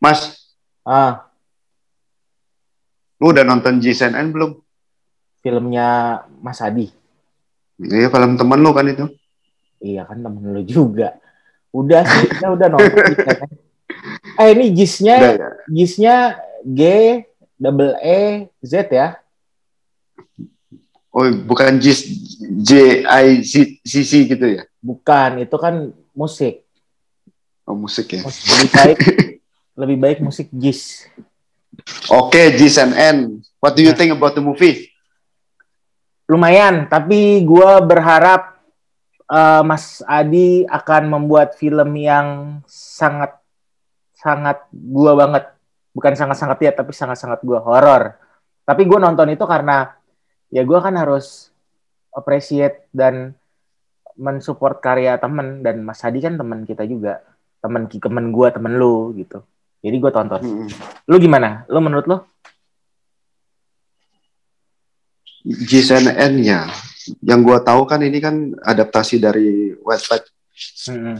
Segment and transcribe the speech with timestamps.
[0.00, 0.48] Mas,
[0.80, 1.28] Ah,
[3.20, 4.56] lu udah nonton GSNN belum?
[5.40, 6.88] filmnya Mas Adi.
[7.80, 9.08] Iya, film temen lu kan itu.
[9.80, 11.16] Iya kan temen lu juga.
[11.72, 12.96] Udah sih, kita udah nonton.
[14.40, 15.48] eh ini JIS-nya, ya?
[15.68, 16.14] JIS-nya
[16.64, 16.80] G
[17.56, 19.16] double E Z ya.
[21.12, 22.04] Oh, bukan Gis
[22.40, 24.64] J I C C C gitu ya?
[24.80, 26.64] Bukan, itu kan musik.
[27.68, 28.24] Oh, musik ya.
[28.24, 28.68] Musik
[29.80, 31.08] lebih baik musik JIS.
[32.12, 33.40] Oke, GSNN.
[33.56, 33.96] What do you Nah.
[33.96, 34.92] think about the movie?
[36.28, 38.60] Lumayan, tapi gua berharap
[39.26, 43.34] eh, Mas Adi akan membuat film yang sangat
[44.12, 45.44] sangat gua banget.
[45.90, 48.14] Bukan sangat-sangat ya, tapi sangat-sangat gua horor.
[48.62, 49.96] Tapi gua nonton itu karena
[50.52, 51.50] ya gua kan harus
[52.10, 53.34] appreciate dan
[54.14, 57.22] mensupport karya temen dan Mas Adi kan teman kita juga.
[57.62, 59.42] Temen temen gua, temen lu gitu.
[59.80, 60.40] Jadi gua tonton.
[60.40, 60.68] Hmm.
[61.08, 61.64] Lu gimana?
[61.72, 62.16] Lu menurut lu?
[65.44, 66.68] GSNN ya.
[67.24, 70.22] Yang gua tahu kan ini kan adaptasi dari Wattpad.
[70.92, 71.16] Mm-mm.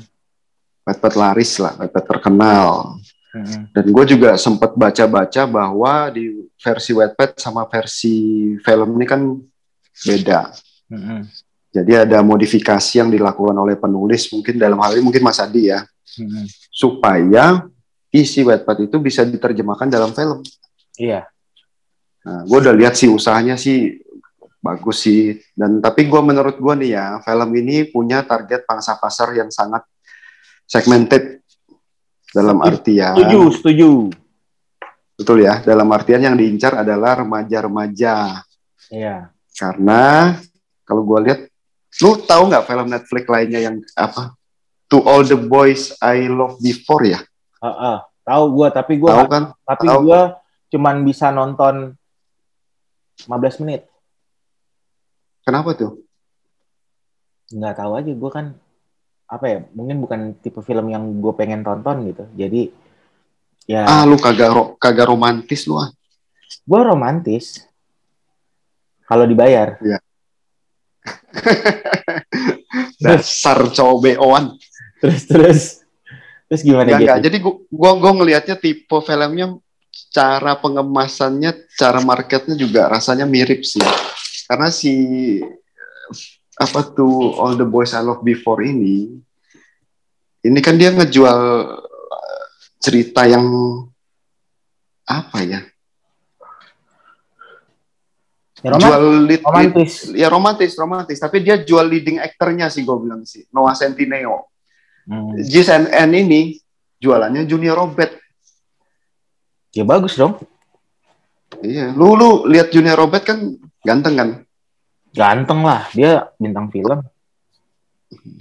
[0.84, 3.00] Wattpad laris lah, Wattpad terkenal.
[3.30, 3.70] Mm-mm.
[3.70, 9.22] Dan gue juga sempat baca-baca bahwa di versi Wattpad sama versi film ini kan
[10.02, 10.50] beda.
[10.90, 11.20] Mm-mm.
[11.70, 15.86] Jadi ada modifikasi yang dilakukan oleh penulis, mungkin dalam hal ini mungkin Mas Adi ya,
[16.18, 16.44] Mm-mm.
[16.74, 17.62] supaya
[18.10, 20.42] isi Wattpad itu bisa diterjemahkan dalam film.
[20.98, 21.30] Iya.
[22.26, 24.02] Nah, gue udah lihat sih usahanya sih
[24.60, 25.40] bagus sih.
[25.56, 29.86] Dan tapi gue menurut gue nih ya, film ini punya target pangsa pasar yang sangat
[30.68, 31.42] segmented
[32.30, 33.90] dalam artian Setuju, setuju.
[35.18, 38.44] betul ya, dalam artian yang diincar adalah remaja-remaja.
[38.90, 39.34] Iya.
[39.56, 40.34] Karena
[40.86, 41.40] kalau gue lihat,
[42.02, 44.34] lu tahu nggak film Netflix lainnya yang apa?
[44.90, 47.22] To All the Boys I Love Before ya?
[47.60, 47.96] Heeh.
[48.20, 49.44] Tahu gua tapi Tahu kan?
[49.66, 50.38] tapi gua
[50.70, 51.96] cuman bisa nonton
[53.20, 53.84] 15 menit.
[55.42, 56.04] Kenapa tuh?
[57.50, 58.46] Nggak tahu aja gua kan
[59.26, 59.58] apa ya?
[59.74, 62.24] Mungkin bukan tipe film yang gue pengen tonton gitu.
[62.34, 62.70] Jadi
[63.66, 65.90] ya Ah, lu kagak ro- kagak romantis lu ah.
[66.64, 67.62] gua romantis
[69.04, 69.74] kalau dibayar.
[73.02, 74.54] Dasar cowok beoan.
[75.00, 75.60] Terus terus
[76.50, 77.06] terus gimana Enggak, gitu?
[77.06, 77.18] enggak.
[77.22, 79.46] Jadi gua, gua, gua ngelihatnya tipe filmnya
[80.10, 83.82] cara pengemasannya, cara marketnya juga rasanya mirip sih.
[84.50, 84.92] Karena si
[86.58, 89.14] apa tuh All the Boys I Love Before ini
[90.42, 91.38] ini kan dia ngejual
[92.10, 92.44] eh,
[92.82, 93.46] cerita yang
[95.06, 95.60] apa ya?
[98.60, 99.92] Ya, roman- jual lead, lead- romantis.
[100.12, 101.18] ya romantis, romantis.
[101.22, 103.48] Tapi dia jual leading actornya sih gue bilang sih.
[103.54, 104.49] Noah Centineo.
[105.10, 105.34] Hmm.
[105.42, 106.62] GSNN ini
[107.02, 108.14] jualannya Junior Robert.
[109.74, 110.38] Ya bagus dong.
[111.58, 114.30] Iya, lu lu lihat Junior Robert kan ganteng kan?
[115.10, 117.02] Ganteng lah dia bintang film.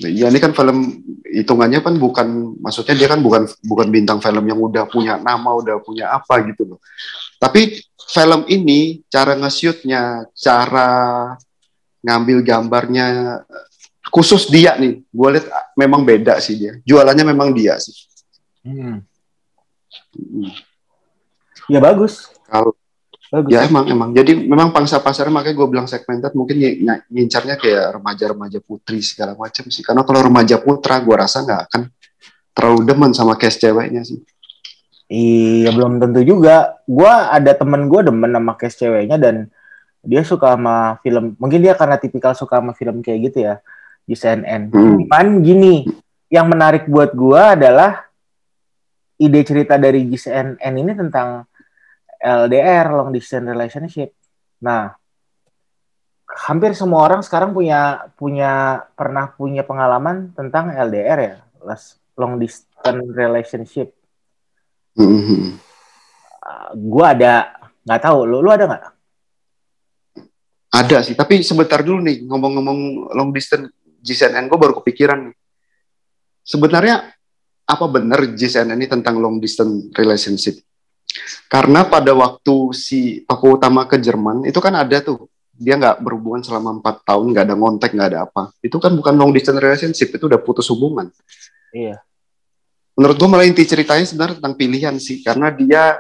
[0.02, 4.62] Iya, ini kan film hitungannya kan bukan maksudnya dia kan bukan bukan bintang film yang
[4.62, 6.80] udah punya nama, udah punya apa gitu loh.
[7.42, 10.90] Tapi film ini cara nge-shootnya, cara
[12.06, 13.08] ngambil gambarnya
[14.10, 15.02] khusus dia nih.
[15.10, 16.78] Gue lihat ah, memang beda sih dia.
[16.84, 17.96] Jualannya memang dia sih.
[18.66, 19.02] Hmm.
[20.14, 20.52] Hmm.
[21.70, 22.28] Ya bagus.
[22.50, 22.74] Kalau
[23.30, 23.54] Bagus.
[23.54, 24.10] ya emang emang.
[24.10, 29.06] Jadi memang pangsa pasarnya makanya gue bilang segmented mungkin ny- ny- ngincarnya kayak remaja-remaja putri
[29.06, 29.86] segala macam sih.
[29.86, 31.82] Karena kalau remaja putra gue rasa nggak akan
[32.58, 34.18] terlalu demen sama cast ceweknya sih.
[35.10, 36.82] Iya belum tentu juga.
[36.86, 39.50] Gua ada temen gue demen sama cast ceweknya dan
[40.02, 41.38] dia suka sama film.
[41.38, 43.62] Mungkin dia karena tipikal suka sama film kayak gitu ya
[44.10, 44.74] di CNN.
[44.74, 45.06] Hmm.
[45.06, 45.86] Cuman gini,
[46.34, 48.10] yang menarik buat gua adalah
[49.22, 51.46] ide cerita dari CNN ini tentang
[52.18, 54.10] LDR long distance relationship.
[54.66, 54.90] Nah,
[56.50, 61.36] hampir semua orang sekarang punya punya pernah punya pengalaman tentang LDR ya,
[62.18, 63.94] long distance relationship.
[64.98, 65.62] Mhm.
[66.40, 67.34] Uh, gua ada
[67.86, 68.84] nggak tahu lu lu ada nggak
[70.70, 75.36] Ada sih, tapi sebentar dulu nih ngomong-ngomong long distance GSNN gue baru kepikiran nih.
[76.44, 77.14] Sebenarnya
[77.70, 80.58] apa benar GSNN ini tentang long distance relationship?
[81.50, 85.30] Karena pada waktu si tokoh utama ke Jerman itu kan ada tuh.
[85.60, 88.56] Dia nggak berhubungan selama empat tahun nggak ada ngontek nggak ada apa.
[88.64, 91.12] Itu kan bukan long distance relationship itu udah putus hubungan.
[91.76, 92.00] Iya.
[92.96, 95.20] Menurut gue malah inti ceritanya sebenarnya tentang pilihan sih.
[95.20, 96.00] Karena dia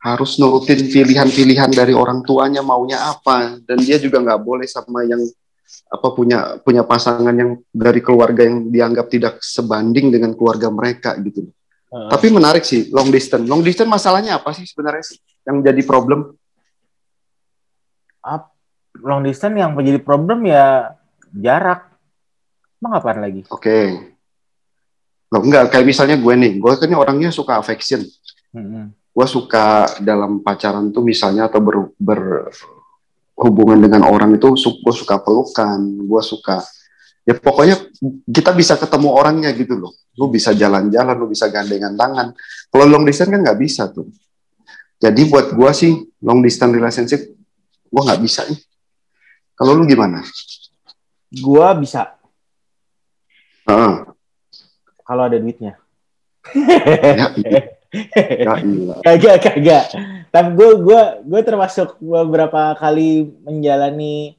[0.00, 3.60] harus nurutin pilihan-pilihan dari orang tuanya maunya apa.
[3.60, 5.20] Dan dia juga nggak boleh sama yang
[5.86, 11.50] apa punya punya pasangan yang dari keluarga yang dianggap tidak sebanding dengan keluarga mereka gitu
[11.86, 12.10] Uh.
[12.10, 13.46] Tapi menarik sih long distance.
[13.46, 16.34] Long distance masalahnya apa sih sebenarnya sih yang jadi problem?
[18.26, 18.50] Up,
[18.98, 20.98] long distance yang menjadi problem ya
[21.30, 21.86] jarak.
[22.82, 23.46] Emang apaan lagi?
[23.48, 23.62] Oke.
[23.62, 23.86] Okay.
[25.26, 28.02] Loh, enggak, kayak misalnya gue nih, gue kan orangnya suka affection.
[28.54, 28.94] Hmm.
[29.10, 31.98] Gue suka dalam pacaran tuh misalnya atau ber,
[33.36, 36.64] berhubungan dengan orang itu, gue suka pelukan, gue suka
[37.26, 37.90] ya pokoknya
[38.30, 39.92] kita bisa ketemu orangnya gitu loh.
[40.14, 42.32] Lu bisa jalan-jalan, lu bisa gandengan tangan.
[42.70, 44.06] Kalau long distance kan nggak bisa tuh.
[44.96, 45.92] Jadi buat gue sih
[46.22, 47.20] long distance relationship
[47.90, 48.60] gue nggak bisa nih.
[49.58, 50.22] Kalau lu gimana?
[51.34, 52.14] Gue bisa.
[53.66, 54.06] Uh.
[55.02, 55.74] Kalau ada duitnya.
[56.54, 57.75] ya, iya.
[59.06, 59.84] kagak kagak.
[60.30, 64.36] Tapi gue gue gue termasuk beberapa kali menjalani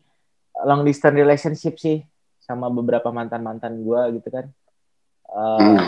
[0.66, 2.02] long distance relationship sih
[2.42, 4.46] sama beberapa mantan mantan gue gitu kan.
[5.28, 5.88] Uh, hmm.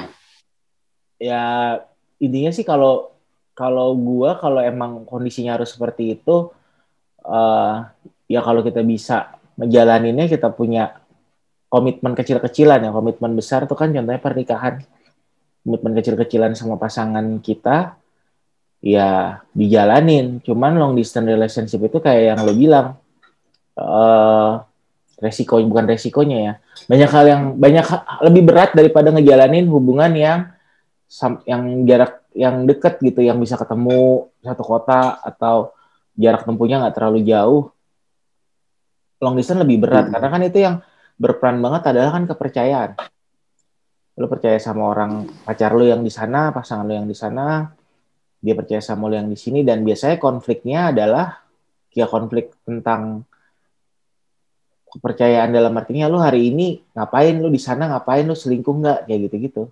[1.20, 1.44] Ya
[2.20, 3.16] intinya sih kalau
[3.56, 6.52] kalau gue kalau emang kondisinya harus seperti itu,
[7.28, 7.88] uh,
[8.28, 11.00] ya kalau kita bisa menjalaninnya kita punya
[11.70, 14.82] komitmen kecil-kecilan ya komitmen besar itu kan contohnya pernikahan
[15.64, 18.00] komitmen kecil-kecilan sama pasangan kita
[18.80, 22.96] ya dijalanin cuman long distance relationship itu kayak yang lo bilang
[23.76, 24.64] uh,
[25.20, 26.54] resiko bukan resikonya ya
[26.88, 27.86] banyak hal yang banyak
[28.24, 30.40] lebih berat daripada ngejalanin hubungan yang
[31.44, 35.76] yang jarak yang deket gitu yang bisa ketemu satu kota atau
[36.16, 37.76] jarak tempuhnya nggak terlalu jauh
[39.20, 40.14] long distance lebih berat hmm.
[40.16, 40.76] karena kan itu yang
[41.20, 42.92] berperan banget adalah kan kepercayaan.
[44.20, 47.72] Lu percaya sama orang pacar lu yang di sana, pasangan lu yang di sana,
[48.44, 51.40] dia percaya sama lu yang di sini dan biasanya konfliknya adalah
[51.96, 53.24] ya konflik tentang
[54.90, 59.20] kepercayaan dalam artinya lu hari ini ngapain lu di sana ngapain lu selingkuh nggak kayak
[59.30, 59.64] gitu-gitu.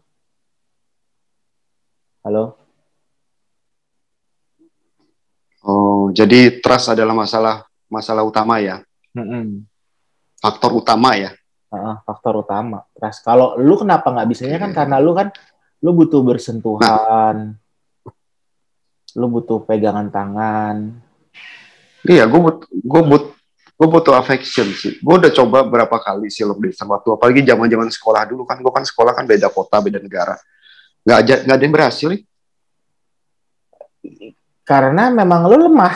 [2.23, 2.55] Halo.
[5.67, 8.79] Oh, jadi trust adalah masalah masalah utama ya.
[9.11, 9.47] Mm -hmm
[10.37, 11.33] faktor utama ya
[11.71, 12.83] uh, faktor utama.
[12.95, 15.31] Terus kalau lu kenapa nggak bisanya kan karena lu kan
[15.83, 17.55] lu butuh bersentuhan.
[17.55, 17.65] Nah.
[19.17, 20.93] lu butuh pegangan tangan.
[22.05, 23.23] Iya gue but gue but
[23.77, 25.01] gue butuh affection sih.
[25.01, 28.61] Gue udah coba berapa kali sih lebih sama waktu apalagi zaman zaman sekolah dulu kan
[28.61, 30.37] gue kan sekolah kan beda kota beda negara.
[31.01, 32.21] Nggak aja nggak ada yang berhasil nih
[34.67, 35.95] karena memang lu lemah.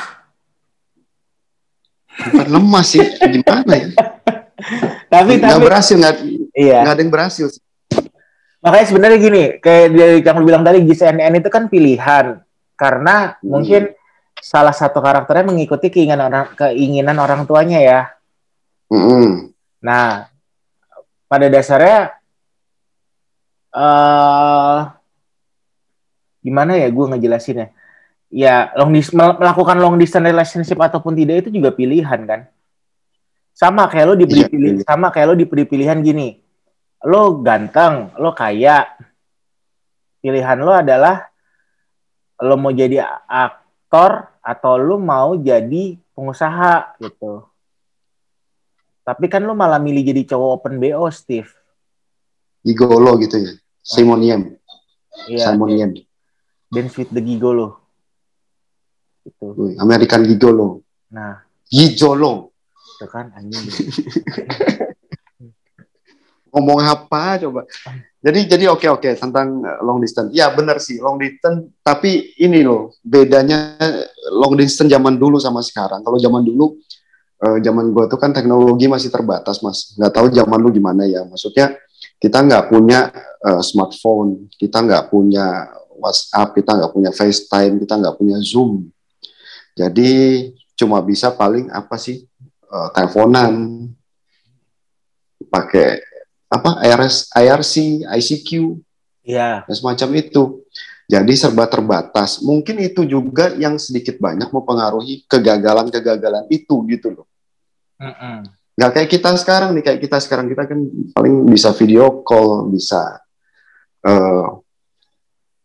[2.11, 3.87] Bukan lemah sih gimana ya
[5.11, 6.15] tapi nggak tapi berhasil nggak
[6.55, 6.87] iya.
[6.87, 7.47] nggak ada yang berhasil
[8.63, 12.39] makanya sebenarnya gini kayak dari yang lu bilang tadi GCNN itu kan pilihan
[12.79, 13.43] karena hmm.
[13.43, 13.91] mungkin
[14.39, 18.01] salah satu karakternya mengikuti keinginan orang keinginan orang tuanya ya
[18.87, 19.51] hmm.
[19.83, 20.31] nah
[21.27, 22.15] pada dasarnya
[23.75, 24.95] uh,
[26.39, 27.67] gimana ya gue ngejelasinnya
[28.31, 32.47] ya long melakukan long distance relationship ataupun tidak itu juga pilihan kan
[33.61, 34.83] sama kayak lo diberi iya, pilih, iya.
[34.89, 36.41] sama kayak lo diberi pilihan gini.
[37.05, 38.89] Lo ganteng, lo kaya.
[40.17, 41.29] Pilihan lo adalah
[42.41, 47.45] lo mau jadi aktor atau lo mau jadi pengusaha gitu.
[49.05, 51.49] Tapi kan lo malah milih jadi cowok open BO, Steve.
[52.65, 53.53] Gigolo gitu ya.
[53.85, 54.41] Simon Yem.
[55.29, 55.53] Iya.
[55.53, 55.91] Simon Yem.
[56.69, 57.77] Dance with the Gigolo.
[59.21, 59.77] Itu.
[59.77, 60.81] American Gigolo.
[61.13, 61.45] Nah.
[61.65, 62.50] Gigolo
[63.01, 63.65] gitu kan anjing.
[66.53, 67.65] Ngomong apa coba.
[68.21, 70.29] Jadi jadi oke oke tentang eh, long distance.
[70.29, 71.73] Ya benar sih long distance.
[71.81, 73.81] Tapi ini loh bedanya
[74.29, 76.05] long distance zaman dulu sama sekarang.
[76.05, 76.77] Kalau zaman dulu
[77.41, 79.97] eh, zaman gue tuh kan teknologi masih terbatas mas.
[79.97, 81.25] Nggak tahu zaman lu gimana ya.
[81.25, 81.73] Maksudnya
[82.21, 83.09] kita nggak punya
[83.41, 84.45] uh, smartphone.
[84.53, 86.53] Kita nggak punya WhatsApp.
[86.53, 87.81] Kita nggak punya FaceTime.
[87.81, 88.85] Kita nggak punya Zoom.
[89.73, 90.09] Jadi
[90.77, 92.25] cuma bisa paling apa sih
[92.71, 93.85] uh, teleponan,
[95.51, 95.99] pakai
[96.47, 97.75] apa IRS, IRC,
[98.07, 98.49] ICQ,
[99.27, 100.63] ya, dan semacam itu.
[101.11, 102.39] Jadi serba terbatas.
[102.39, 107.27] Mungkin itu juga yang sedikit banyak mempengaruhi kegagalan-kegagalan itu gitu loh.
[107.99, 108.37] Mm -mm.
[108.79, 110.79] Gak kayak kita sekarang nih, kayak kita sekarang kita kan
[111.11, 113.19] paling bisa video call, bisa
[114.07, 114.63] uh,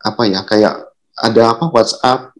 [0.02, 0.74] apa ya kayak
[1.14, 2.34] ada apa WhatsApp,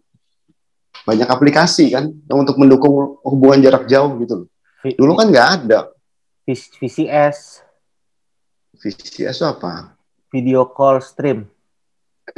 [1.06, 4.49] banyak aplikasi kan yang untuk mendukung hubungan jarak jauh gitu loh.
[4.94, 5.90] Dulu kan nggak ada.
[6.46, 7.66] VCS.
[8.78, 9.98] VCS itu apa?
[10.30, 11.50] Video call stream.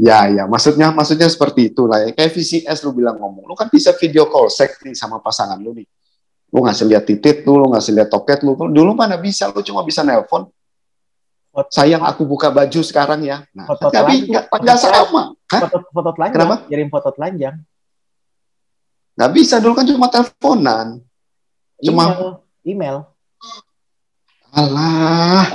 [0.00, 2.16] ya ya maksudnya maksudnya seperti itu lah ya.
[2.16, 5.76] kayak VCS lu bilang ngomong lu kan bisa video call seks nih sama pasangan lu
[5.76, 5.84] nih
[6.48, 9.84] lu ngasih lihat titit lu lu ngasih lihat toket lu dulu mana bisa lu cuma
[9.84, 10.48] bisa nelpon
[11.70, 13.46] sayang aku buka baju sekarang ya.
[13.54, 15.38] Nah, foto tapi nggak nggak sama.
[15.46, 16.34] Foto, foto telanjang.
[16.34, 16.56] Kenapa?
[16.66, 17.54] Kirim foto telanjang.
[19.14, 20.86] Nggak bisa dulu kan cuma teleponan.
[21.78, 22.30] Cuma email.
[22.66, 22.96] email.
[24.54, 25.46] Alah.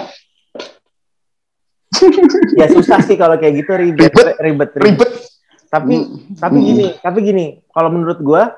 [2.60, 4.70] ya susah sih kalau kayak gitu ribet ribet ribet.
[4.80, 5.12] ribet.
[5.70, 6.39] Tapi hmm.
[6.39, 8.56] tapi gini, tapi gini, kalau menurut gua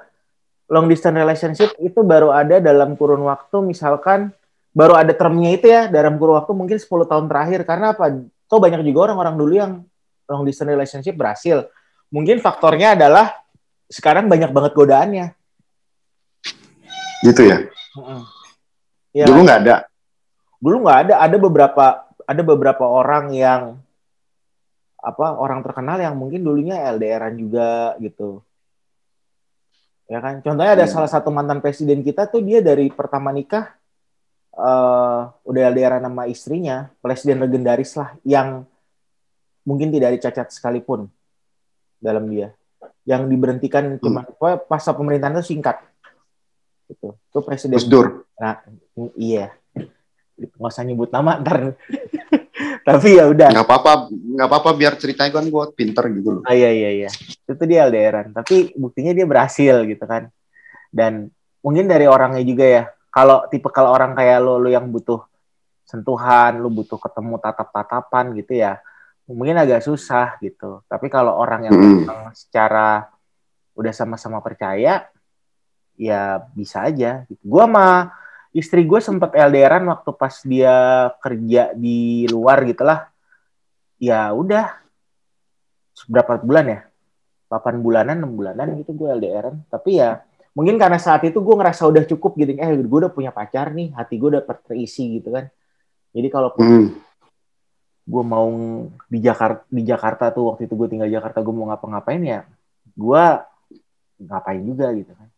[0.72, 4.32] long distance relationship itu baru ada dalam kurun waktu misalkan
[4.72, 8.24] baru ada termnya itu ya dalam kurun waktu mungkin 10 tahun terakhir karena apa?
[8.48, 9.72] Tuh banyak juga orang-orang dulu yang
[10.32, 11.68] long distance relationship berhasil.
[12.08, 13.41] Mungkin faktornya adalah
[13.92, 15.28] sekarang banyak banget godaannya.
[17.22, 17.58] Gitu ya?
[19.12, 19.76] ya dulu nggak ada.
[20.58, 21.14] Dulu nggak ada.
[21.20, 21.86] Ada beberapa
[22.24, 23.62] ada beberapa orang yang
[25.02, 28.46] apa orang terkenal yang mungkin dulunya LDRan juga gitu
[30.06, 30.94] ya kan contohnya ada hmm.
[30.94, 33.74] salah satu mantan presiden kita tuh dia dari pertama nikah
[34.54, 38.62] uh, udah LDR nama istrinya presiden legendaris lah yang
[39.66, 41.10] mungkin tidak dicacat sekalipun
[41.98, 42.54] dalam dia
[43.06, 44.02] yang diberhentikan hmm.
[44.02, 44.22] cuma
[44.70, 45.82] masa pemerintahan itu singkat.
[46.90, 47.78] Itu itu presiden.
[47.88, 48.26] Dur.
[48.38, 48.62] nah
[49.18, 49.54] iya.
[50.38, 51.78] Nggak usah nyebut nama ntar.
[52.88, 53.50] Tapi ya udah.
[53.54, 56.44] Nggak apa-apa nggak apa-apa biar ceritanya kan gue pinter gitu loh.
[56.46, 57.10] Ah, iya iya iya.
[57.46, 60.30] Itu dia LDRan tapi buktinya dia berhasil gitu kan.
[60.90, 61.30] Dan
[61.62, 62.84] mungkin dari orangnya juga ya.
[63.12, 65.22] Kalau tipe kalau orang kayak lo lo yang butuh
[65.86, 68.80] sentuhan lo butuh ketemu tatap-tatapan gitu ya
[69.30, 72.34] mungkin agak susah gitu tapi kalau orang yang mm.
[72.34, 73.08] secara
[73.78, 75.08] udah sama-sama percaya
[75.96, 77.44] ya bisa aja gitu.
[77.46, 78.12] gue mah
[78.52, 83.08] istri gue sempat LDRan waktu pas dia kerja di luar gitulah
[84.02, 84.82] ya udah
[86.10, 86.80] berapa bulan ya
[87.52, 91.88] 8 bulanan 6 bulanan gitu gue LDRan tapi ya mungkin karena saat itu gue ngerasa
[91.88, 95.48] udah cukup gitu eh gue udah punya pacar nih hati gue udah terisi gitu kan
[96.12, 97.11] jadi kalau hmm.
[98.02, 98.50] Gue mau
[99.08, 102.42] di Jakarta di Jakarta tuh waktu itu gue tinggal di Jakarta gue mau ngapa-ngapain ya
[102.98, 103.24] gue
[104.22, 105.30] ngapain juga gitu kan.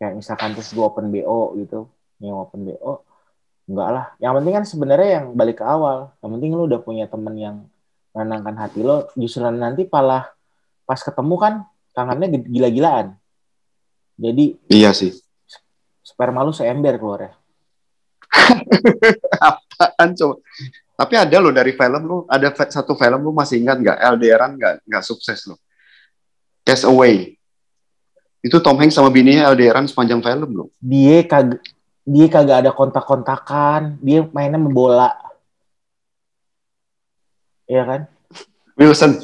[0.00, 1.86] Kayak misalkan terus gue open BO gitu
[2.22, 3.04] yang open BO
[3.68, 4.06] enggak lah.
[4.18, 6.12] Yang penting kan sebenarnya yang balik ke awal.
[6.24, 7.56] Yang penting lu udah punya temen yang
[8.16, 9.08] menenangkan hati lo.
[9.14, 10.32] Justru nanti palah
[10.88, 11.54] pas ketemu kan
[11.92, 13.16] kangennya gila-gilaan.
[14.16, 15.12] Jadi iya sih.
[16.02, 17.32] sperma lu seember keluar ya
[19.48, 20.36] apaan coba
[20.96, 24.74] tapi ada lo dari film lu ada satu film lu masih ingat nggak LDRan nggak
[24.86, 25.56] nggak sukses lo
[26.62, 27.34] Cast Away
[28.42, 31.62] itu Tom Hanks sama bininya LDRan sepanjang film lo dia kag
[32.02, 35.14] dia kagak ada kontak-kontakan, dia mainnya membola.
[37.70, 38.00] Iya kan?
[38.74, 39.22] Wilson.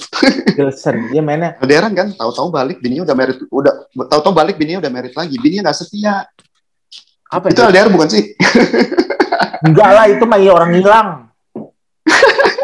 [0.54, 1.58] Wilson, dia mainnya.
[1.58, 3.74] Modern kan, tahu-tahu balik bininya udah merit, udah
[4.06, 6.22] tahu-tahu balik bininya udah merit lagi, bininya nggak setia.
[7.28, 7.60] Apa itu?
[7.60, 8.22] LDR bukan sih?
[9.66, 11.08] Enggak lah, itu mah iya orang hilang.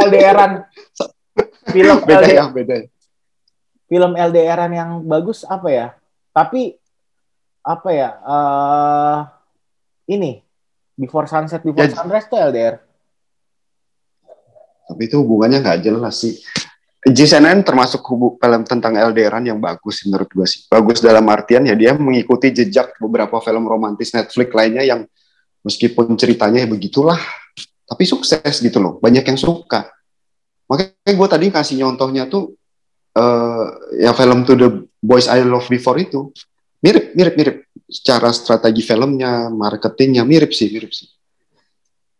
[0.00, 0.52] LDRan.
[1.70, 2.74] Film beda LDR, ya, beda.
[2.76, 2.86] Ya.
[3.88, 5.86] Film LDRan yang bagus apa ya?
[6.34, 6.76] Tapi
[7.64, 8.08] apa ya?
[8.22, 9.18] Uh,
[10.10, 10.44] ini
[10.94, 12.78] Before Sunset Before ya, Sunrise tuh LDR.
[14.84, 16.36] Tapi itu hubungannya nggak jelas sih.
[17.04, 20.64] JSNN termasuk hubung film tentang LDRan yang bagus menurut gue sih.
[20.72, 25.04] Bagus dalam artian ya dia mengikuti jejak beberapa film romantis Netflix lainnya yang
[25.60, 27.20] meskipun ceritanya ya begitulah,
[27.84, 28.96] tapi sukses gitu loh.
[28.98, 29.92] Banyak yang suka.
[30.68, 32.56] Makanya gue tadi kasih contohnya tuh
[33.16, 33.64] uh,
[34.00, 36.32] ya film To The Boys I Love Before itu
[36.80, 37.56] mirip mirip mirip
[37.88, 41.08] secara strategi filmnya, marketingnya mirip sih, mirip sih.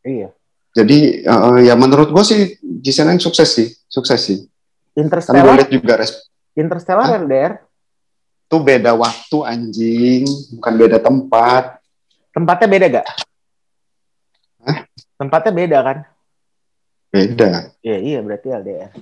[0.04, 0.28] Iya.
[0.75, 4.38] Jadi uh, ya menurut gue sih Jiseneng sukses sih, sukses sih.
[4.94, 5.66] Interstellar.
[5.71, 6.28] Juga res.
[6.54, 7.21] Interstellar Hah?
[7.25, 7.52] LDR.
[8.44, 10.28] Tuh beda waktu anjing,
[10.61, 11.80] bukan beda tempat.
[12.30, 13.06] Tempatnya beda gak?
[14.64, 14.88] Hah?
[15.21, 15.99] Tempatnya beda kan?
[17.12, 17.71] Beda.
[17.85, 18.92] Iya iya berarti LDR.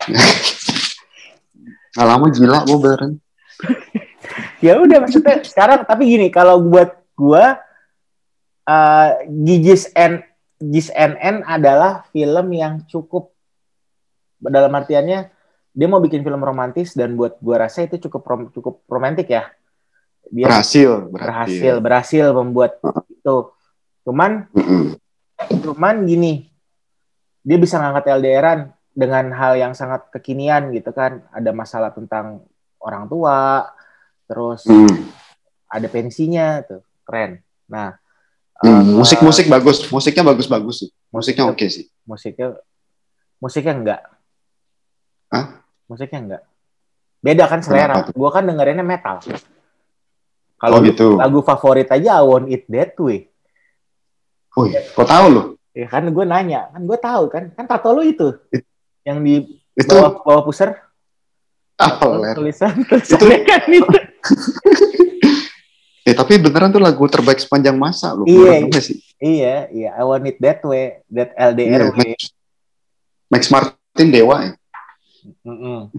[1.94, 3.14] Gak lama gila gue bareng
[4.64, 7.60] ya udah maksudnya sekarang tapi gini kalau buat gua
[8.68, 10.24] uh, Gigis N
[10.60, 13.32] Gis NN adalah film yang cukup
[14.40, 15.32] dalam artiannya
[15.70, 19.48] dia mau bikin film romantis dan buat gua rasa itu cukup rom, cukup romantis ya.
[20.30, 23.36] Dia berhasil, berhasil, berhasil membuat itu.
[24.04, 24.48] Cuman
[25.64, 26.48] cuman gini,
[27.44, 28.60] dia bisa ngangkat LDRan
[28.92, 31.24] dengan hal yang sangat kekinian gitu kan.
[31.32, 32.44] Ada masalah tentang
[32.80, 33.68] orang tua,
[34.24, 35.08] terus hmm.
[35.68, 36.82] ada pensinya tuh.
[37.04, 37.42] Keren.
[37.66, 37.96] Nah
[38.62, 39.88] hmm, uh, musik musik bagus.
[39.88, 40.90] Musiknya bagus bagus sih.
[41.10, 41.86] Musiknya oke okay sih.
[42.04, 42.58] musiknya
[43.40, 44.00] musiknya enggak.
[45.30, 45.62] Hah?
[45.86, 46.42] musiknya enggak.
[47.20, 48.06] Beda kan selera.
[48.10, 49.20] Gue kan dengerinnya metal.
[50.60, 51.16] Kalau oh, gitu.
[51.16, 53.29] lagu favorit aja I Want It That Way
[54.56, 55.42] Oh, kok tahu lo?
[55.70, 58.66] Ya kan gue nanya, kan gue tahu kan, kan tato lu itu It-
[59.06, 60.74] yang di Itu bawah bawah pusar
[61.78, 62.34] apa ler?
[62.36, 63.88] tulisan tulisannya kan itu.
[66.00, 68.24] Eh tapi beneran tuh lagu terbaik sepanjang masa loh.
[68.24, 69.04] Iya, sih?
[69.20, 72.16] Iya, iya, I want it that way, that LDR Iya, way.
[72.16, 72.20] Max,
[73.28, 74.52] Max Martin Dewa ya.
[75.44, 75.92] Mm-mm.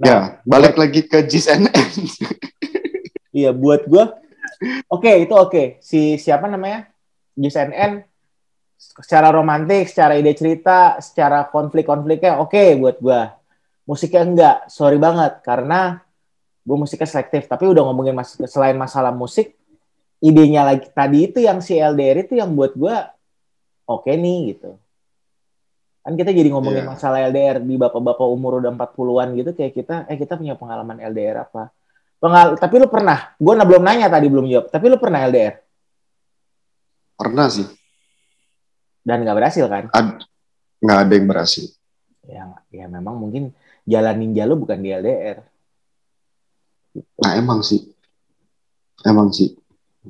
[0.00, 1.68] ya, Nah, balik lagi ke JSNN.
[3.28, 4.04] Iya, buat gue,
[4.88, 5.84] oke itu oke.
[5.84, 6.88] Si siapa namanya?
[7.36, 8.02] JSNN
[8.76, 13.22] secara romantik, secara ide cerita, secara konflik-konfliknya oke buat gue.
[13.86, 16.00] Musiknya enggak, sorry banget karena
[16.66, 17.46] gue musiknya selektif.
[17.46, 19.54] Tapi udah ngomongin mas selain masalah musik,
[20.18, 22.96] idenya lagi tadi itu yang si LDR itu yang buat gue
[23.86, 24.74] oke nih gitu.
[26.02, 26.90] Kan kita jadi ngomongin Iya.
[26.94, 31.46] masalah LDR di bapak-bapak umur udah 40-an gitu kayak kita eh kita punya pengalaman LDR
[31.46, 31.70] apa?
[32.16, 35.65] Pengal tapi lu pernah, gue belum nanya tadi belum jawab, tapi lu pernah LDR
[37.16, 37.66] Pernah sih.
[39.06, 39.86] dan nggak berhasil kan?
[39.94, 40.26] Ad,
[40.82, 41.66] nggak ada yang berhasil.
[42.26, 43.54] Ya, ya memang mungkin
[43.86, 45.46] jalan ninja lu bukan di LDR.
[46.90, 47.06] Gitu.
[47.22, 47.86] Nah emang sih.
[49.06, 49.54] Emang sih.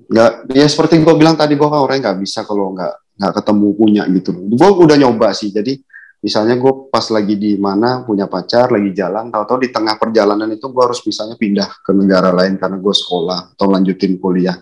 [0.09, 3.69] Nggak, ya seperti gue bilang tadi gue kan orangnya nggak bisa kalau nggak nggak ketemu
[3.77, 4.31] punya gitu.
[4.33, 5.53] Gue udah nyoba sih.
[5.53, 5.77] Jadi
[6.25, 10.73] misalnya gue pas lagi di mana punya pacar lagi jalan, tahu-tahu di tengah perjalanan itu
[10.73, 14.57] gue harus misalnya pindah ke negara lain karena gue sekolah atau lanjutin kuliah.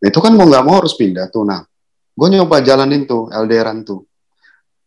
[0.00, 1.44] Nah, itu kan mau nggak mau harus pindah tuh.
[1.44, 1.62] Nah,
[2.14, 4.06] gue nyoba jalanin tuh LDRan tuh,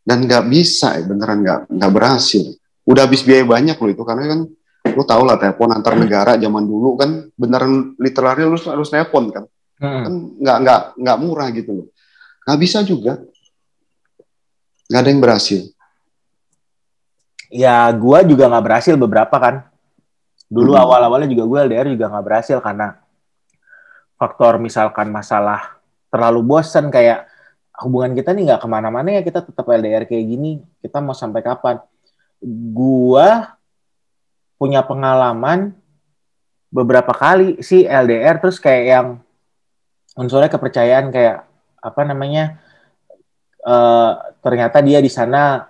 [0.02, 2.56] dan nggak bisa, ya, beneran nggak nggak berhasil.
[2.88, 4.40] Udah habis biaya banyak loh itu karena kan
[4.88, 9.44] lu tau lah telepon antar negara zaman dulu kan beneran literally lu harus telepon kan
[9.78, 10.02] Hmm.
[10.02, 11.88] kan nggak nggak nggak murah gitu loh
[12.50, 13.22] nggak bisa juga
[14.90, 15.62] nggak ada yang berhasil
[17.48, 19.56] Ya gue juga nggak berhasil beberapa kan.
[20.52, 20.84] Dulu Hmm.
[20.84, 23.00] awal-awalnya juga gue LDR juga nggak berhasil karena
[24.18, 25.78] faktor misalkan masalah
[26.10, 27.30] terlalu bosan kayak
[27.78, 31.46] hubungan kita nih nggak ke mana-mana ya kita tetap LDR kayak gini kita mau sampai
[31.46, 31.78] kapan?
[32.74, 33.54] Gua
[34.58, 35.78] punya pengalaman
[36.74, 39.08] beberapa kali sih LDR terus kayak yang
[40.18, 41.46] unsurnya kepercayaan kayak
[41.78, 42.58] apa namanya
[43.62, 45.70] eh, ternyata dia di sana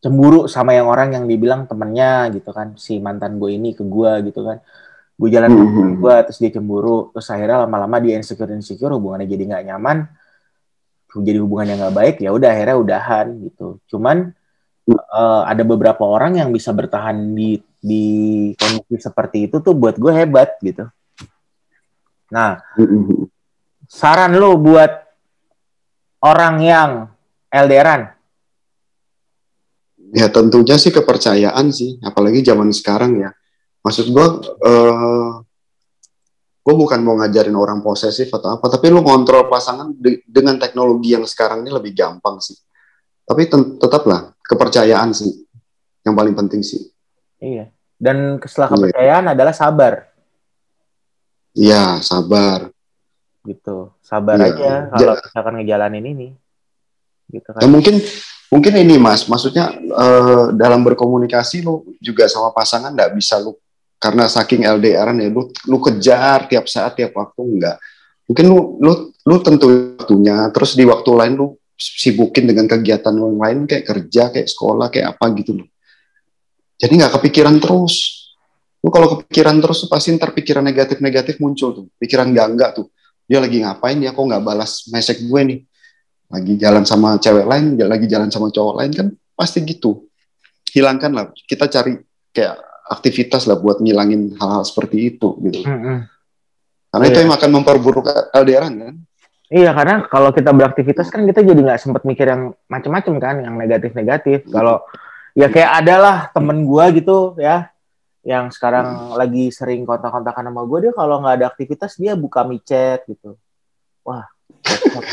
[0.00, 4.30] cemburu sama yang orang yang dibilang temennya gitu kan si mantan gue ini ke gue
[4.30, 4.62] gitu kan
[5.18, 5.58] gue jalan Mhm.
[5.58, 9.98] temen gue terus dia cemburu terus akhirnya lama-lama dia insecure insecure hubungannya jadi nggak nyaman.
[11.08, 13.82] Jadi hubungan yang nggak baik ya udah akhirnya udahan gitu.
[13.90, 14.30] Cuman
[14.88, 18.04] eh, ada beberapa orang yang bisa bertahan di di
[18.54, 20.86] kondisi seperti itu tuh buat gue hebat gitu.
[22.30, 22.62] Nah
[23.88, 24.92] saran lu buat
[26.20, 26.90] orang yang
[27.48, 28.12] LDRan
[30.12, 33.30] ya tentunya sih kepercayaan sih apalagi zaman sekarang ya
[33.80, 34.26] maksud gue
[34.64, 35.30] eh
[36.60, 41.16] gue bukan mau ngajarin orang posesif atau apa tapi lu kontrol pasangan de- dengan teknologi
[41.16, 42.58] yang sekarang ini lebih gampang sih.
[43.24, 43.48] Tapi
[43.80, 45.32] tetaplah kepercayaan sih
[46.04, 46.92] yang paling penting sih.
[47.40, 47.72] Iya.
[47.96, 48.76] Dan setelah Iya.
[48.76, 50.12] kepercayaan adalah sabar.
[51.52, 52.68] Iya sabar.
[53.44, 53.88] Gitu.
[54.04, 54.52] Sabar Iya.
[54.52, 56.28] aja kalau misalkan ngejalanin ini.
[57.28, 57.94] Gitu Ya kan mungkin
[58.48, 63.56] mungkin ini mas, maksudnya eh, dalam berkomunikasi lu juga sama pasangan nggak bisa lu
[63.98, 67.76] karena saking LDRan ya lu lu kejar tiap saat tiap waktu enggak.
[68.30, 68.92] Mungkin lu lu
[69.26, 69.66] lu tentu
[69.98, 71.46] waktunya, terus di waktu lain lu
[71.78, 75.68] sibukin dengan kegiatan yang lain kayak kerja, kayak sekolah, kayak apa gitu loh.
[76.78, 78.26] Jadi nggak kepikiran terus.
[78.78, 81.86] Lu kalau kepikiran terus pasti ntar pikiran negatif-negatif muncul tuh.
[81.98, 82.86] Pikiran nggak enggak tuh.
[83.26, 85.60] Dia lagi ngapain ya kok nggak balas message gue nih
[86.28, 90.04] lagi jalan sama cewek lain, lagi jalan sama cowok lain kan pasti gitu.
[90.68, 91.96] Hilangkan lah, kita cari
[92.36, 95.62] kayak aktivitas lah buat ngilangin hal-hal seperti itu gitu.
[95.64, 96.08] Mm-mm.
[96.88, 97.24] Karena itu Iya.
[97.28, 98.94] yang akan memperburuk LDRan kan.
[99.48, 103.54] Iya karena kalau kita beraktivitas kan kita jadi nggak sempat mikir yang macam-macam kan, yang
[103.56, 104.44] negatif-negatif.
[104.48, 104.84] Kalau
[105.32, 107.72] ya kayak adalah temen gua gitu ya,
[108.28, 113.08] yang sekarang lagi sering kontak-kontakan sama gue dia kalau nggak ada aktivitas dia buka micet
[113.08, 113.40] gitu.
[114.04, 114.28] Wah.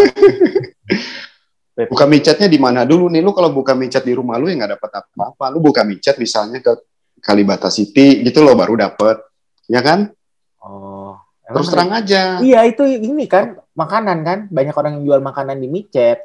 [1.75, 3.19] Buka micetnya di mana dulu nih?
[3.19, 5.51] Lu kalau buka micet di rumah lu ya nggak dapat apa-apa.
[5.51, 6.71] Lu buka micet misalnya ke
[7.25, 9.17] Kalibata City gitu loh baru dapat.
[9.65, 10.13] Ya kan?
[10.61, 11.17] Oh.
[11.45, 12.37] Terus terang aja.
[12.41, 16.21] Iya itu ini kan makanan kan banyak orang yang jual makanan di micet.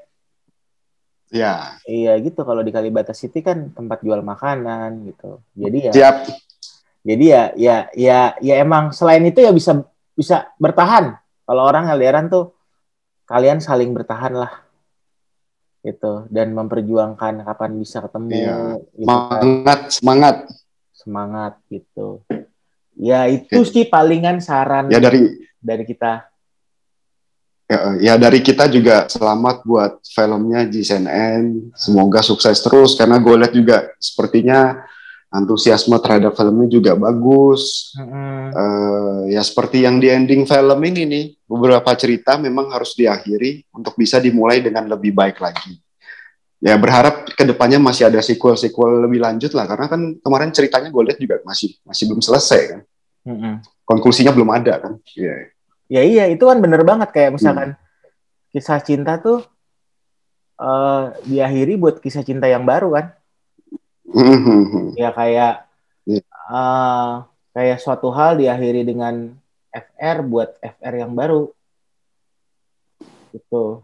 [1.30, 5.38] Ya, Iya gitu kalau di Kalibata City kan tempat jual makanan gitu.
[5.54, 6.16] Jadi ya siap.
[7.00, 9.78] jadi ya ya ya ya emang selain itu ya bisa
[10.12, 11.16] bisa bertahan.
[11.46, 12.50] Kalau orang LDRan tuh
[13.30, 14.52] kalian saling bertahan lah
[15.80, 18.56] gitu dan memperjuangkan kapan bisa ketemu Iya.
[18.98, 19.40] gitu kan.
[19.88, 20.34] Semangat,
[21.00, 21.56] semangat.
[21.72, 22.20] gitu.
[23.00, 26.28] Ya itu sih palingan saran Ya dari dari kita.
[27.70, 31.70] Ya, ya dari kita juga selamat buat filmnya JSNN.
[31.78, 34.84] Semoga sukses terus karena gue lihat juga sepertinya
[35.30, 37.94] antusiasme terhadap filmnya juga bagus.
[37.94, 38.50] Mm-mm.
[38.50, 43.94] Eh, ya seperti yang di ending film ini nih, beberapa cerita memang harus diakhiri untuk
[43.94, 45.78] bisa dimulai dengan lebih baik lagi.
[46.60, 51.02] Ya berharap ke depannya masih ada sequel-sequel lebih lanjut lah karena kan kemarin ceritanya gue
[51.08, 52.80] lihat juga masih masih belum selesai kan.
[53.24, 53.64] Mm-mm.
[53.88, 54.92] Konklusinya belum ada kan.
[55.16, 55.56] Iya.
[55.88, 57.80] Ya iya itu kan bener banget kayak misalkan
[58.52, 59.40] kisah cinta tuh
[60.60, 63.06] eh diakhiri buat kisah cinta yang baru kan.
[64.12, 65.00] Mhm.
[65.00, 65.64] Ya kayak
[66.04, 66.20] Iya.
[66.28, 67.10] eh
[67.56, 69.32] kayak suatu hal diakhiri dengan
[69.72, 71.48] FR buat FR yang baru.
[73.32, 73.80] Gitu.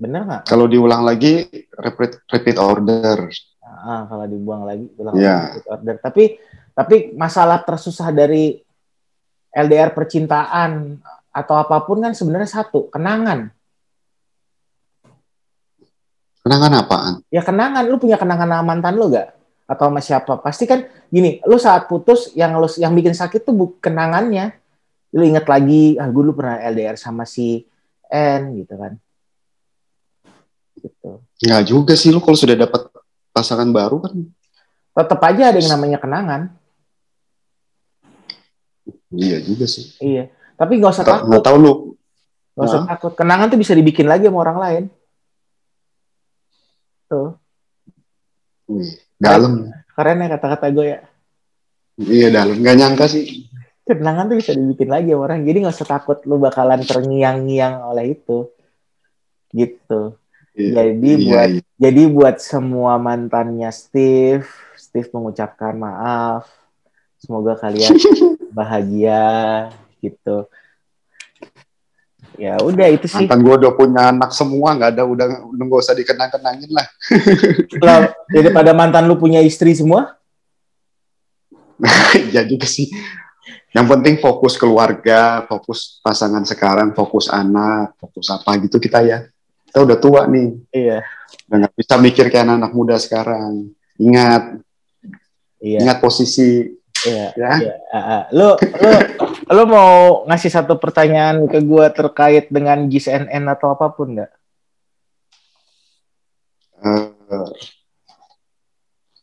[0.00, 0.42] Bener nggak?
[0.48, 1.44] Kalau diulang lagi
[1.76, 3.28] repeat repeat order.
[3.60, 5.28] Ah, kalau dibuang lagi, ulang Iya.
[5.28, 5.94] lagi repeat order.
[6.00, 6.24] Tapi
[6.72, 8.56] tapi masalah tersusah dari
[9.52, 10.96] LDR percintaan
[11.30, 13.52] atau apa pun kan sebenarnya satu, kenangan.
[16.40, 17.14] Kenangan apaan?
[17.28, 19.36] Ya kenangan, lu punya kenangan sama mantan lu gak?
[19.68, 20.40] Atau sama siapa?
[20.40, 20.82] Pasti kan
[21.12, 24.56] gini, lu saat putus yang lu yang bikin sakit tuh bu- kenangannya.
[25.12, 27.68] Lu inget lagi, ah gue dulu pernah LDR sama si
[28.08, 28.96] N gitu kan.
[30.80, 31.10] Gitu.
[31.44, 32.88] Nggak juga sih lu kalau sudah dapat
[33.30, 34.14] pasangan baru kan.
[34.90, 36.42] Tetap aja ada yang namanya kenangan.
[39.10, 39.94] Iya juga sih.
[39.98, 40.30] Iya.
[40.54, 41.28] Tapi gak usah Nggak takut.
[41.30, 41.72] nggak tahu lu.
[42.54, 42.88] Gak usah Hah?
[42.94, 43.12] takut.
[43.16, 44.84] Kenangan tuh bisa dibikin lagi sama orang lain.
[47.10, 47.34] Tuh.
[48.70, 49.72] Wih, dalam.
[49.96, 51.00] Keren ya kata-kata gue ya.
[51.98, 52.56] Iya dalam.
[52.60, 53.50] Nggak nyangka sih.
[53.82, 55.42] Kenangan tuh bisa dibikin lagi sama orang.
[55.42, 58.46] Jadi gak usah takut lu bakalan terngiang-ngiang oleh itu.
[59.50, 60.14] Gitu.
[60.54, 61.62] Iya, Jadi iya, buat iya.
[61.78, 66.50] jadi buat semua mantannya Steve, Steve mengucapkan maaf.
[67.20, 67.94] Semoga kalian
[68.58, 69.68] bahagia
[70.00, 70.48] gitu.
[72.40, 73.28] Ya udah itu sih.
[73.28, 76.86] Mantan gue udah punya anak semua, nggak ada udah udah nggak usah dikenang-kenangin lah.
[77.84, 77.98] Lah,
[78.32, 80.16] daripada mantan lu punya istri semua,
[82.34, 82.88] ya juga sih.
[83.70, 89.18] Yang penting fokus keluarga, fokus pasangan sekarang, fokus anak, fokus apa gitu kita ya.
[89.70, 91.06] Kita udah tua nih, iya,
[91.46, 93.70] udah nggak bisa mikir kayak anak-anak muda sekarang.
[94.02, 94.58] Ingat,
[95.62, 96.74] iya, ingat posisi
[97.06, 97.30] iya.
[97.38, 97.52] ya.
[97.54, 98.24] Iya, ah.
[98.34, 98.90] lu lu
[99.46, 104.32] lu mau ngasih satu pertanyaan ke gua terkait dengan GSNN atau apa pun nggak?
[106.82, 107.50] Eh,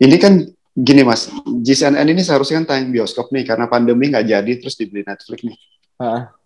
[0.07, 4.51] ini kan gini mas, JSNN ini seharusnya kan tayang bioskop nih karena pandemi nggak jadi
[4.63, 5.59] terus dibeli Netflix nih.
[5.99, 6.36] Ah,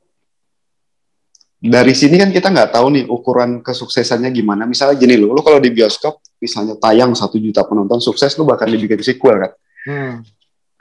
[1.61, 4.65] Dari sini kan kita nggak tahu nih ukuran kesuksesannya gimana.
[4.65, 8.65] Misalnya gini loh, lu kalau di bioskop misalnya tayang satu juta penonton sukses, lu bakal
[8.65, 9.51] dibikin sequel kan.
[9.85, 10.13] hmm,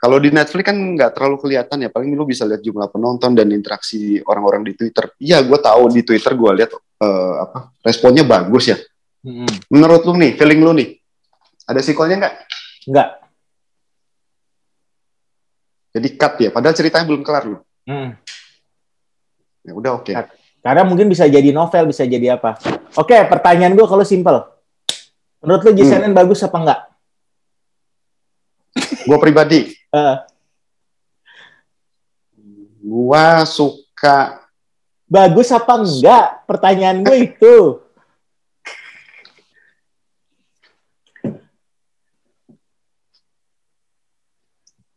[0.01, 3.53] Kalau di Netflix kan nggak terlalu kelihatan ya, paling lu bisa lihat jumlah penonton dan
[3.53, 5.13] interaksi orang-orang di Twitter.
[5.21, 8.81] Iya, gue tahu di Twitter gue lihat eh, apa responnya bagus ya.
[9.29, 9.69] hmm.
[9.69, 10.97] Menurut lu nih, feeling lu nih,
[11.69, 12.35] ada sequelnya nggak?
[12.89, 13.09] Nggak.
[15.93, 17.61] Jadi cut ya, padahal ceritanya belum kelar loh.
[17.85, 18.17] Hmm.
[19.61, 20.17] Ya udah oke.
[20.17, 20.40] Cut.
[20.61, 22.61] Karena mungkin bisa jadi novel, bisa jadi apa.
[23.01, 24.45] Oke, pertanyaan gue kalau simpel.
[25.41, 26.81] Menurut lu GSNN bagus apa enggak?
[29.09, 30.17] Gue pribadi, Eh,
[32.79, 34.47] gua suka
[35.11, 36.47] bagus apa enggak?
[36.47, 37.57] Pertanyaan gue itu.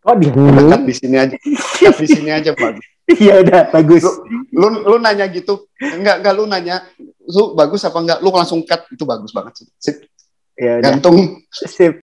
[0.03, 2.92] Kok di dekat di sini aja, dekat di sini aja bagus.
[3.03, 4.03] Iya udah bagus.
[4.51, 6.87] Lu lu nanya gitu, enggak enggak lu nanya,
[7.27, 8.19] lu bagus apa enggak?
[8.23, 9.67] Lu langsung cut itu bagus banget sih.
[9.79, 9.97] Sip,
[10.55, 10.83] Ya udah.
[10.93, 11.43] gantung.
[11.51, 12.02] Sip.